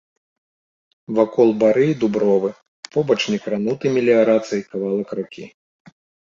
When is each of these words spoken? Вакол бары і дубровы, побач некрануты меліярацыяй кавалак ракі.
Вакол 1.19 1.49
бары 1.65 1.85
і 1.91 1.97
дубровы, 2.05 2.49
побач 2.97 3.19
некрануты 3.35 3.95
меліярацыяй 4.01 4.67
кавалак 4.75 5.09
ракі. 5.23 5.45